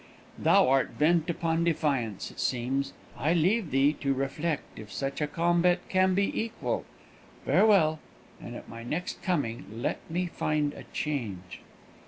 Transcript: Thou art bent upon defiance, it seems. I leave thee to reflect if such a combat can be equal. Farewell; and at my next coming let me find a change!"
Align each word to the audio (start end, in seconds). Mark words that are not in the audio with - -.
Thou 0.39 0.67
art 0.67 0.97
bent 0.97 1.29
upon 1.29 1.63
defiance, 1.63 2.31
it 2.31 2.39
seems. 2.39 2.93
I 3.15 3.33
leave 3.35 3.69
thee 3.69 3.93
to 4.01 4.15
reflect 4.15 4.79
if 4.79 4.91
such 4.91 5.21
a 5.21 5.27
combat 5.27 5.77
can 5.89 6.15
be 6.15 6.41
equal. 6.41 6.85
Farewell; 7.45 7.99
and 8.41 8.55
at 8.55 8.67
my 8.67 8.81
next 8.81 9.21
coming 9.21 9.63
let 9.71 9.99
me 10.09 10.25
find 10.25 10.73
a 10.73 10.85
change!" 10.85 11.59